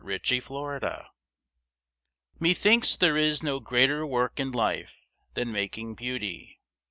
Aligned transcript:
BEAUTY 0.03 0.39
MAKING 0.49 1.03
Methinks 2.39 2.97
there 2.97 3.15
is 3.15 3.43
no 3.43 3.59
greater 3.59 4.03
work 4.03 4.39
in 4.39 4.51
life 4.51 5.07
Than 5.35 5.51
making 5.51 5.93
beauty. 5.93 6.59